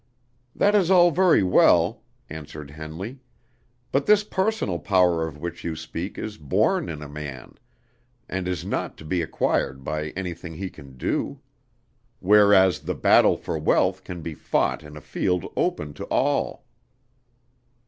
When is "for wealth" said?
13.37-14.03